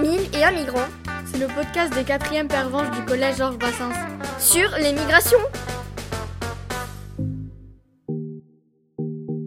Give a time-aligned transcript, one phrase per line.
[0.00, 0.88] Mille et un migrant.
[1.24, 3.94] C'est le podcast des quatrièmes pervenches du collège Georges Brassens.
[4.38, 5.38] Sur les migrations.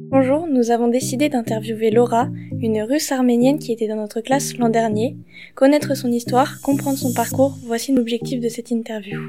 [0.10, 4.70] Bonjour, nous avons décidé d'interviewer Laura, une russe arménienne qui était dans notre classe l'an
[4.70, 5.16] dernier.
[5.54, 9.20] Connaître son histoire, comprendre son parcours, voici l'objectif de cette interview.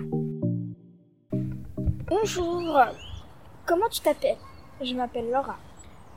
[2.08, 2.78] Bonjour.
[3.66, 4.38] Comment tu t'appelles?
[4.82, 5.58] Je m'appelle Laura.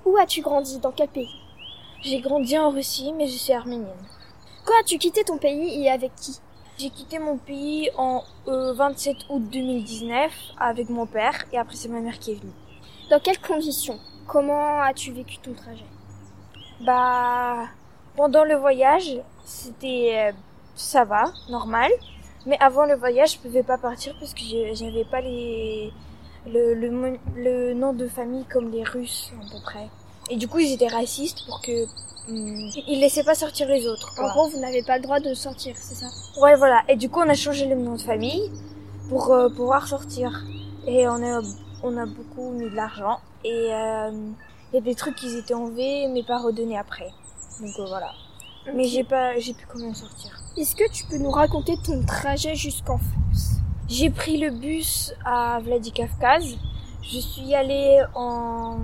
[0.05, 0.79] Où as-tu grandi?
[0.79, 1.27] Dans quel pays?
[2.03, 3.89] J'ai grandi en Russie, mais je suis arménienne.
[4.65, 6.39] Quand as-tu quitté ton pays et avec qui?
[6.77, 11.99] J'ai quitté mon pays en 27 août 2019 avec mon père et après c'est ma
[11.99, 12.53] mère qui est venue.
[13.09, 13.99] Dans quelles conditions?
[14.25, 15.85] Comment as-tu vécu ton trajet?
[16.79, 17.67] Bah,
[18.15, 20.31] pendant le voyage, c'était euh,
[20.75, 21.91] ça va, normal.
[22.45, 24.41] Mais avant le voyage, je pouvais pas partir parce que
[24.73, 25.91] j'avais pas les
[26.47, 29.89] le, le, le, nom de famille comme les Russes à peu près.
[30.29, 31.83] Et du coup, ils étaient racistes pour que
[32.29, 34.13] hum, ils laissaient pas sortir les autres.
[34.19, 36.07] En gros, vous n'avez pas le droit de sortir, c'est ça?
[36.41, 36.81] Ouais, voilà.
[36.87, 38.51] Et du coup, on a changé le nom de famille
[39.09, 40.43] pour euh, pouvoir sortir.
[40.87, 41.41] Et on a
[41.83, 44.11] on a beaucoup mis de l'argent et euh,
[44.71, 47.09] il y a des trucs qui étaient enlevés mais pas redonnés après.
[47.59, 48.11] Donc euh, voilà.
[48.73, 50.31] Mais j'ai pas j'ai pu quand même sortir.
[50.57, 53.57] Est-ce que tu peux nous raconter ton trajet jusqu'en France?
[53.87, 56.55] J'ai pris le bus à Vladikavkaz.
[57.01, 58.77] Je suis allée en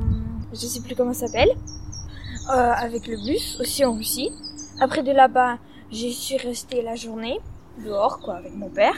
[0.54, 1.52] je sais plus comment ça s'appelle
[2.50, 4.32] euh, avec le bus aussi en Russie.
[4.82, 5.58] Après de là-bas,
[5.92, 7.40] je suis restée la journée
[7.84, 8.96] dehors quoi avec mon père.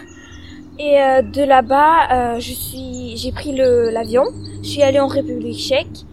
[0.79, 4.23] Et euh, de là-bas, euh, je suis, j'ai pris le l'avion.
[4.63, 6.05] Je suis allée en République Tchèque.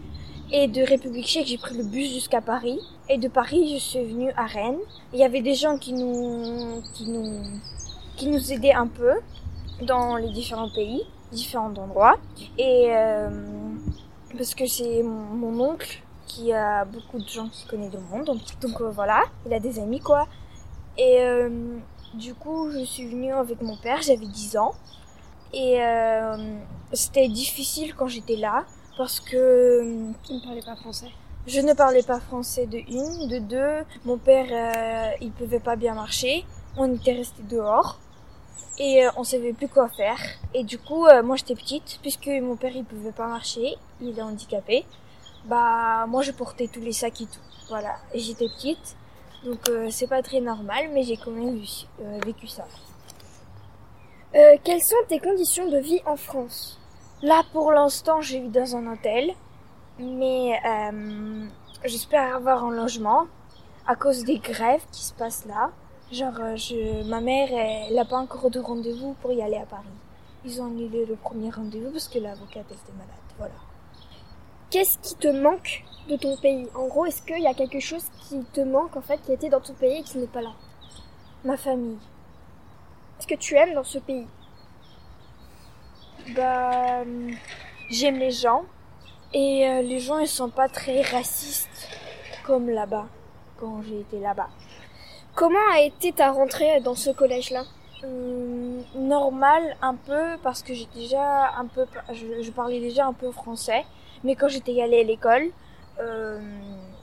[0.51, 2.79] Et de République Tchèque, j'ai pris le bus jusqu'à Paris.
[3.07, 4.79] Et de Paris, je suis venue à Rennes.
[5.13, 7.41] Il y avait des gens qui nous, qui nous,
[8.17, 9.11] qui nous aidaient un peu
[9.81, 12.17] dans les différents pays, différents endroits.
[12.57, 13.29] Et euh,
[14.39, 18.25] parce que c'est mon, mon, oncle qui a beaucoup de gens qui connaissent le monde.
[18.25, 20.27] Donc, donc voilà, il a des amis quoi.
[20.97, 21.19] Et
[22.13, 24.73] du coup, je suis venue avec mon père, j'avais 10 ans.
[25.53, 26.57] Et euh,
[26.93, 28.65] c'était difficile quand j'étais là
[28.97, 30.11] parce que...
[30.23, 31.07] Tu ne parlais pas français
[31.47, 33.85] Je ne parlais pas français de une, de deux.
[34.05, 36.45] Mon père, euh, il pouvait pas bien marcher.
[36.77, 37.99] On était resté dehors
[38.79, 40.17] et euh, on savait plus quoi faire.
[40.53, 44.17] Et du coup, euh, moi j'étais petite puisque mon père il pouvait pas marcher, il
[44.17, 44.85] est handicapé.
[45.45, 47.39] Bah moi je portais tous les sacs et tout.
[47.67, 48.95] Voilà, et j'étais petite.
[49.43, 51.57] Donc euh, c'est pas très normal, mais j'ai quand même
[52.25, 52.65] vécu, euh, ça.
[54.63, 56.79] Quelles sont tes conditions de vie en France?
[57.21, 59.33] Là pour l'instant je vis dans un hôtel,
[59.99, 60.59] mais
[61.83, 63.27] j'espère avoir un logement
[63.87, 65.71] à cause des grèves qui se passent là.
[66.11, 69.85] Genre je, ma mère elle n'a pas encore de rendez-vous pour y aller à Paris.
[70.43, 73.09] Ils ont annulé le premier rendez-vous parce que l'avocate était malade.
[73.37, 73.53] Voilà.
[74.71, 76.67] Qu'est-ce qui te manque de ton pays?
[76.75, 79.49] En gros, est-ce qu'il y a quelque chose qui te manque en fait, qui était
[79.49, 80.53] dans ton pays et qui n'est pas là?
[81.43, 81.97] Ma famille.
[83.19, 84.27] Est-ce que tu aimes dans ce pays?
[86.35, 87.03] Bah,
[87.89, 88.63] j'aime les gens
[89.33, 91.87] et euh, les gens ils sont pas très racistes
[92.45, 93.07] comme là-bas
[93.59, 94.49] quand j'ai été là-bas.
[95.39, 97.63] Comment a été ta rentrée dans ce collège-là
[98.03, 103.13] hum, Normal un peu parce que j'ai déjà un peu, je, je parlais déjà un
[103.13, 103.85] peu français.
[104.25, 105.47] Mais quand j'étais allée à l'école,
[106.01, 106.41] euh,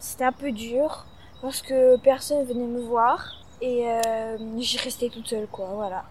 [0.01, 1.07] c'était un peu dur
[1.41, 3.25] parce que personne venait me voir
[3.63, 5.71] et euh, j'ai resté toute seule, quoi.
[5.73, 6.05] Voilà.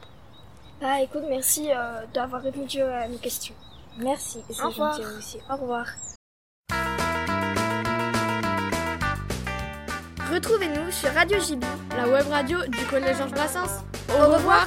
[0.82, 3.54] Ah, écoute, merci euh, d'avoir répondu à mes questions.
[4.00, 4.42] Merci.
[4.50, 5.38] C'est gentil aussi.
[5.48, 5.86] Au revoir.
[10.34, 11.64] Retrouvez-nous sur Radio JB,
[11.98, 13.84] la web radio du Collège Georges Brassens.
[14.10, 14.38] Au, Au revoir.
[14.38, 14.66] revoir.